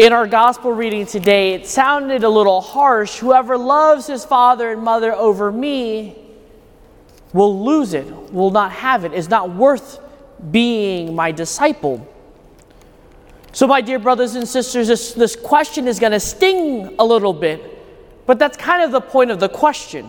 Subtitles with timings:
[0.00, 3.18] In our gospel reading today, it sounded a little harsh.
[3.18, 6.16] Whoever loves his father and mother over me
[7.34, 10.00] will lose it, will not have it, is not worth
[10.50, 12.08] being my disciple.
[13.52, 17.34] So, my dear brothers and sisters, this, this question is going to sting a little
[17.34, 17.60] bit,
[18.24, 20.06] but that's kind of the point of the question.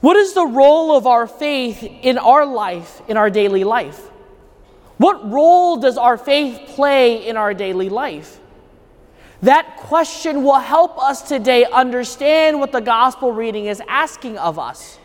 [0.00, 4.00] What is the role of our faith in our life, in our daily life?
[4.96, 8.40] What role does our faith play in our daily life?
[9.42, 14.98] That question will help us today understand what the gospel reading is asking of us.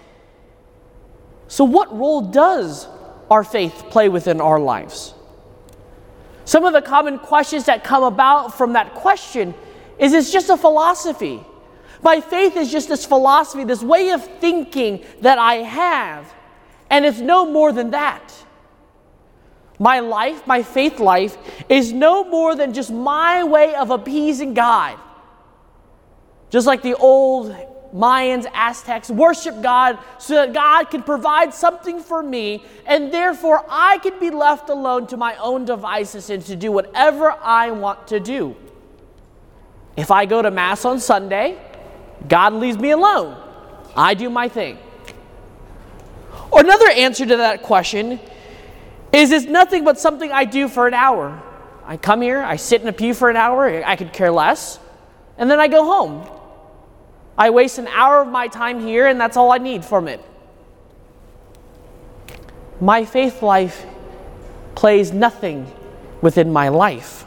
[1.47, 2.87] So, what role does
[3.29, 5.13] our faith play within our lives?
[6.45, 9.53] Some of the common questions that come about from that question
[9.99, 11.43] is it's just a philosophy.
[12.01, 16.33] My faith is just this philosophy, this way of thinking that I have,
[16.89, 18.33] and it's no more than that.
[19.83, 21.37] My life, my faith life,
[21.67, 24.97] is no more than just my way of appeasing God.
[26.49, 27.53] Just like the old
[27.93, 33.97] Mayans, Aztecs worship God so that God can provide something for me, and therefore I
[33.97, 38.21] can be left alone to my own devices and to do whatever I want to
[38.21, 38.55] do.
[39.97, 41.57] If I go to Mass on Sunday,
[42.29, 43.35] God leaves me alone.
[43.97, 44.77] I do my thing.
[46.51, 48.21] Or another answer to that question
[49.13, 51.41] is it's nothing but something I do for an hour.
[51.85, 54.79] I come here, I sit in a pew for an hour, I could care less,
[55.37, 56.27] and then I go home.
[57.37, 60.21] I waste an hour of my time here, and that's all I need from it.
[62.79, 63.85] My faith life
[64.75, 65.71] plays nothing
[66.21, 67.25] within my life.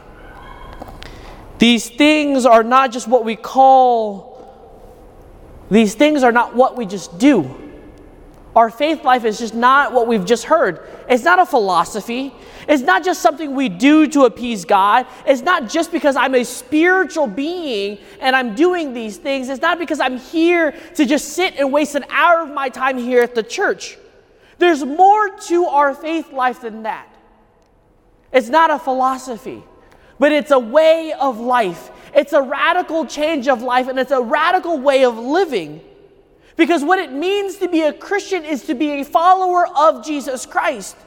[1.59, 4.27] These things are not just what we call,
[5.69, 7.66] these things are not what we just do.
[8.57, 10.79] Our faith life is just not what we've just heard.
[11.07, 12.33] It's not a philosophy.
[12.67, 15.05] It's not just something we do to appease God.
[15.27, 19.49] It's not just because I'm a spiritual being and I'm doing these things.
[19.49, 22.97] It's not because I'm here to just sit and waste an hour of my time
[22.97, 23.95] here at the church.
[24.57, 27.07] There's more to our faith life than that.
[28.33, 29.61] It's not a philosophy,
[30.17, 31.91] but it's a way of life.
[32.15, 35.79] It's a radical change of life and it's a radical way of living
[36.57, 40.45] because what it means to be a Christian is to be a follower of Jesus
[40.45, 40.97] Christ.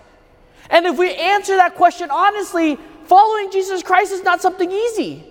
[0.70, 5.24] And if we answer that question honestly, following Jesus Christ is not something easy.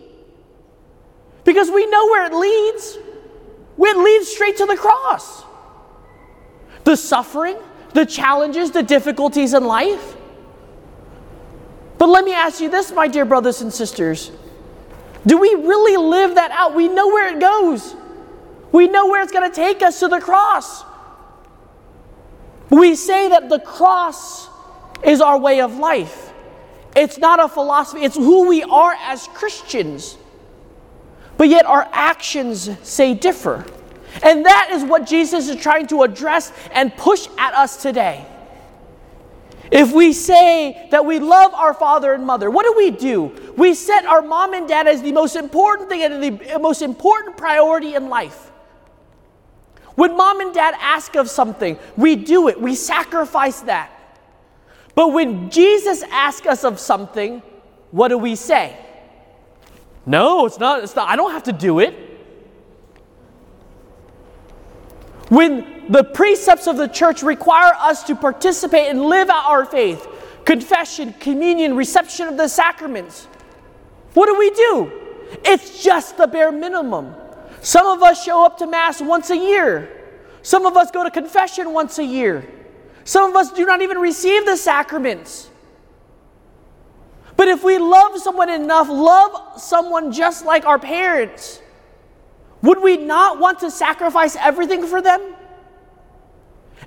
[1.45, 2.97] Because we know where it leads.
[3.81, 5.45] It leads straight to the cross.
[6.83, 7.57] The suffering,
[7.93, 10.17] the challenges, the difficulties in life.
[11.97, 14.31] But let me ask you this, my dear brothers and sisters.
[15.25, 16.75] Do we really live that out?
[16.75, 17.95] We know where it goes.
[18.71, 20.83] We know where it's going to take us to the cross.
[22.69, 24.49] We say that the cross
[25.03, 26.31] is our way of life.
[26.95, 30.17] It's not a philosophy, it's who we are as Christians.
[31.37, 33.65] But yet our actions say differ.
[34.23, 38.25] And that is what Jesus is trying to address and push at us today.
[39.71, 43.53] If we say that we love our father and mother, what do we do?
[43.55, 47.37] We set our mom and dad as the most important thing and the most important
[47.37, 48.48] priority in life.
[49.99, 53.91] When mom and dad ask of something, we do it, we sacrifice that.
[54.95, 57.41] But when Jesus asks us of something,
[57.91, 58.77] what do we say?
[60.05, 61.93] No, it's not, it's not, I don't have to do it.
[65.27, 70.07] When the precepts of the church require us to participate and live out our faith,
[70.45, 73.25] confession, communion, reception of the sacraments,
[74.13, 74.91] what do we do?
[75.43, 77.15] It's just the bare minimum.
[77.61, 79.89] Some of us show up to Mass once a year.
[80.41, 82.47] Some of us go to confession once a year.
[83.03, 85.49] Some of us do not even receive the sacraments.
[87.35, 91.61] But if we love someone enough, love someone just like our parents,
[92.61, 95.35] would we not want to sacrifice everything for them?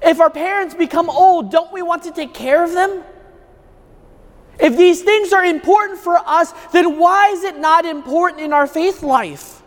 [0.02, 3.02] If our parents become old, don't we want to take care of them?
[4.60, 8.66] If these things are important for us, then why is it not important in our
[8.66, 9.61] faith life?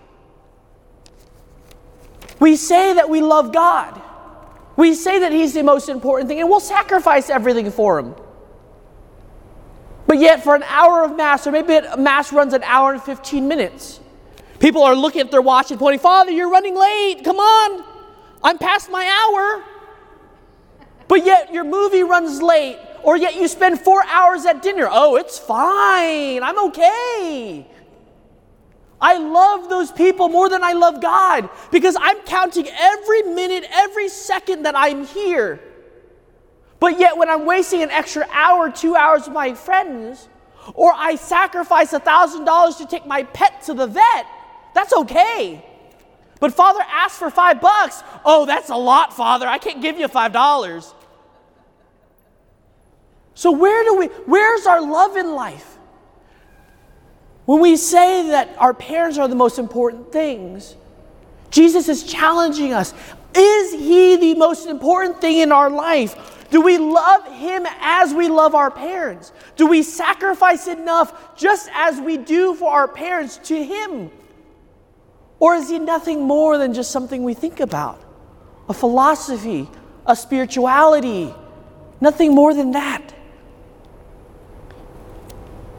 [2.46, 4.00] We say that we love God.
[4.78, 8.14] We say that He's the most important thing, and we'll sacrifice everything for Him.
[10.06, 13.48] But yet, for an hour of Mass, or maybe Mass runs an hour and 15
[13.48, 14.00] minutes,
[14.60, 17.24] people are looking at their watch and pointing, Father, you're running late.
[17.24, 17.84] Come on.
[18.44, 19.64] I'm past my hour.
[21.08, 24.88] But yet, your movie runs late, or yet you spend four hours at dinner.
[24.88, 26.44] Oh, it's fine.
[26.44, 27.66] I'm okay.
[29.02, 34.10] I love those people more than I love God because I'm counting every minute, every
[34.10, 35.60] second that I'm here.
[36.80, 40.30] But yet, when I'm wasting an extra hour, two hours with my friends,
[40.74, 44.26] Or I sacrifice $1,000 to take my pet to the vet.
[44.74, 45.64] That's okay.
[46.40, 48.04] But Father asked for five bucks.
[48.26, 49.48] Oh, that's a lot, Father.
[49.48, 50.94] I can't give you five dollars.
[53.36, 55.78] So where do we where's our love in life?
[57.46, 60.76] When we say that our parents are the most important things,
[61.52, 62.94] Jesus is challenging us.
[63.36, 66.48] Is he the most important thing in our life?
[66.50, 69.32] Do we love him as we love our parents?
[69.56, 74.12] Do we sacrifice enough just as we do for our parents to him?
[75.40, 78.02] Or is he nothing more than just something we think about?
[78.70, 79.70] A philosophy,
[80.06, 81.34] a spirituality,
[82.02, 83.15] nothing more than that.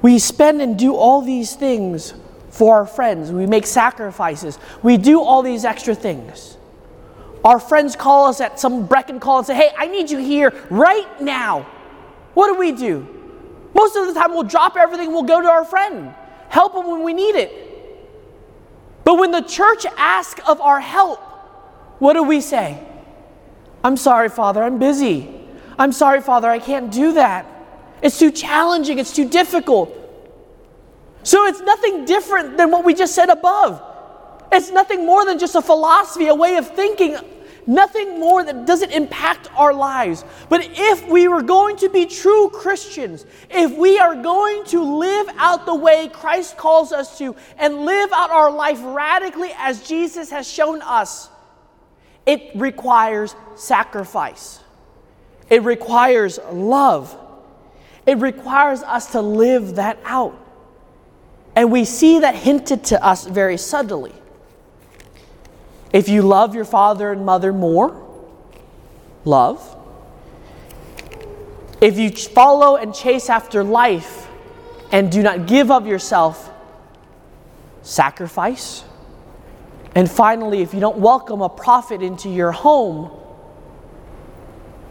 [0.02, 2.14] We spend and do all these things
[2.50, 3.30] for our friends.
[3.32, 4.58] We make sacrifices.
[4.82, 6.56] We do all these extra things.
[7.44, 10.52] Our friends call us at some Brecken call and say, Hey, I need you here
[10.70, 11.62] right now.
[12.34, 13.06] What do we do?
[13.74, 16.14] Most of the time, we'll drop everything, we'll go to our friend,
[16.48, 17.52] help them when we need it.
[19.04, 21.20] But when the church asks of our help,
[21.98, 22.84] what do we say?
[23.84, 25.32] I'm sorry, Father, I'm busy.
[25.78, 27.46] I'm sorry, Father, I can't do that.
[28.02, 29.92] It's too challenging, it's too difficult.
[31.22, 33.82] So it's nothing different than what we just said above.
[34.52, 37.16] It's nothing more than just a philosophy, a way of thinking
[37.66, 40.24] nothing more that doesn't impact our lives.
[40.48, 45.28] But if we were going to be true Christians, if we are going to live
[45.36, 50.30] out the way Christ calls us to and live out our life radically as Jesus
[50.30, 51.28] has shown us,
[52.24, 54.60] it requires sacrifice.
[55.48, 57.16] It requires love.
[58.06, 60.40] It requires us to live that out.
[61.56, 64.12] And we see that hinted to us very subtly.
[65.92, 68.06] If you love your father and mother more,
[69.24, 69.72] love.
[71.80, 74.28] If you follow and chase after life
[74.92, 76.50] and do not give of yourself,
[77.82, 78.84] sacrifice.
[79.94, 83.10] And finally, if you don't welcome a prophet into your home,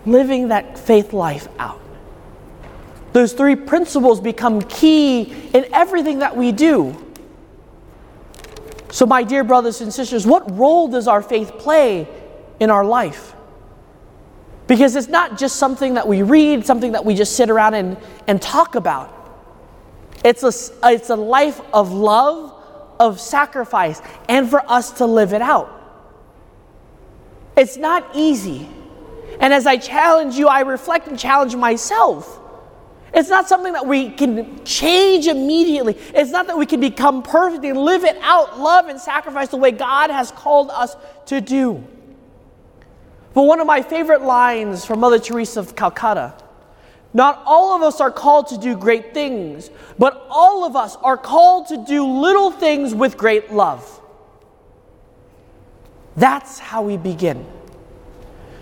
[0.06, 1.85] living that faith life out.
[3.16, 5.22] Those three principles become key
[5.54, 7.02] in everything that we do.
[8.92, 12.10] So, my dear brothers and sisters, what role does our faith play
[12.60, 13.34] in our life?
[14.68, 17.96] Because it's not just something that we read, something that we just sit around and,
[18.28, 19.14] and talk about.
[20.26, 20.52] It's a,
[20.90, 22.54] it's a life of love,
[23.00, 25.72] of sacrifice, and for us to live it out.
[27.56, 28.68] It's not easy.
[29.40, 32.42] And as I challenge you, I reflect and challenge myself.
[33.16, 35.98] It's not something that we can change immediately.
[36.14, 39.58] It's not that we can become perfect and live it out, love and sacrifice the
[39.58, 40.96] way God has called us
[41.28, 41.84] to do.
[43.34, 46.36] But one of my favorite lines from Mother Teresa of Calcutta
[47.16, 51.16] not all of us are called to do great things, but all of us are
[51.16, 54.02] called to do little things with great love.
[56.18, 57.46] That's how we begin.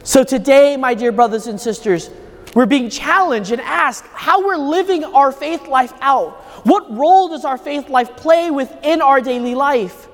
[0.04, 2.12] So, today, my dear brothers and sisters,
[2.54, 6.34] we're being challenged and asked how we're living our faith life out.
[6.66, 10.08] What role does our faith life play within our daily life?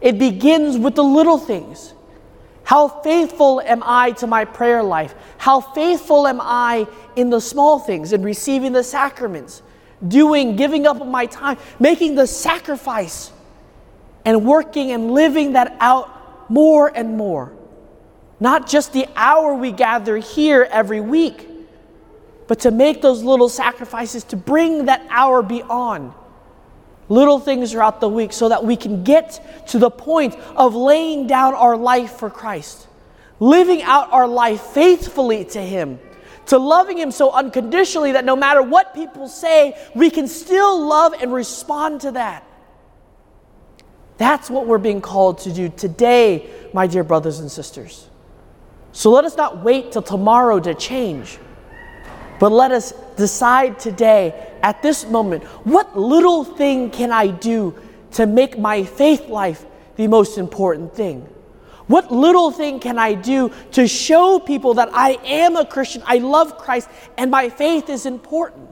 [0.00, 1.94] It begins with the little things.
[2.64, 5.14] How faithful am I to my prayer life?
[5.38, 6.86] How faithful am I
[7.16, 9.62] in the small things, in receiving the sacraments,
[10.06, 13.32] doing, giving up my time, making the sacrifice,
[14.24, 17.52] and working and living that out more and more?
[18.40, 21.46] Not just the hour we gather here every week,
[22.48, 26.12] but to make those little sacrifices to bring that hour beyond.
[27.08, 31.26] Little things throughout the week so that we can get to the point of laying
[31.26, 32.88] down our life for Christ,
[33.38, 36.00] living out our life faithfully to Him,
[36.46, 41.12] to loving Him so unconditionally that no matter what people say, we can still love
[41.20, 42.44] and respond to that.
[44.18, 48.09] That's what we're being called to do today, my dear brothers and sisters.
[48.92, 51.38] So let us not wait till tomorrow to change,
[52.38, 57.74] but let us decide today, at this moment, what little thing can I do
[58.12, 59.64] to make my faith life
[59.96, 61.26] the most important thing?
[61.86, 66.18] What little thing can I do to show people that I am a Christian, I
[66.18, 68.70] love Christ, and my faith is important?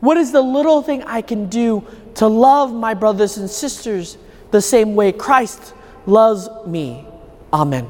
[0.00, 4.18] What is the little thing I can do to love my brothers and sisters
[4.50, 5.74] the same way Christ
[6.06, 7.06] loves me?
[7.52, 7.88] Amen.